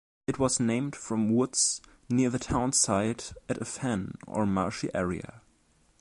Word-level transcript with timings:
It 0.25 0.39
was 0.39 0.59
named 0.59 0.95
from 0.95 1.29
woods 1.29 1.79
near 2.09 2.31
the 2.31 2.39
townsite 2.39 3.33
at 3.47 3.61
a 3.61 3.65
fen, 3.65 4.15
or 4.25 4.47
marshy 4.47 4.89
area. 4.95 5.41